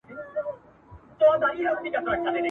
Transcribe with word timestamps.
دا 1.41 1.49
يې 1.57 1.71
زېری 1.77 1.89
دطغيان 1.93 2.19
دی!. 2.33 2.39